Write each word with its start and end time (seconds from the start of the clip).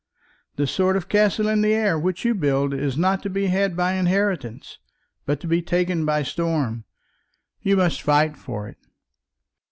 The 0.55 0.65
sort 0.65 0.97
of 0.97 1.07
castle 1.07 1.47
in 1.47 1.61
the 1.61 1.75
air 1.75 1.99
which 1.99 2.25
you 2.25 2.33
build, 2.33 2.73
is 2.73 2.97
not 2.97 3.19
one 3.19 3.21
to 3.21 3.29
be 3.29 3.45
had 3.49 3.77
by 3.77 3.93
inheritance, 3.93 4.79
but 5.27 5.39
to 5.41 5.47
be 5.47 5.61
taken 5.61 6.05
by 6.07 6.23
storm. 6.23 6.85
You 7.61 7.77
must 7.77 8.01
fight 8.01 8.35
for 8.35 8.67
it." 8.67 8.79